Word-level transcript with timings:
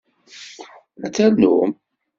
Ad 1.05 1.11
ternum? 1.15 1.71